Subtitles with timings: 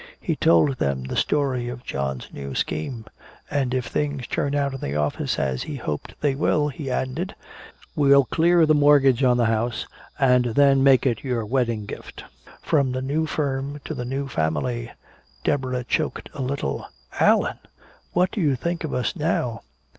[0.19, 3.05] He told them the story of John's new scheme.
[3.51, 7.35] "And if things turn out in the office as I hope they will," he ended,
[7.95, 9.85] "we'll clear the mortgage on the house
[10.17, 12.23] and then make it your wedding gift
[12.63, 14.89] from the new firm to the new family."
[15.43, 16.87] Deborah choked a little:
[17.19, 17.59] "Allan!
[18.11, 19.61] What do you think of us now?"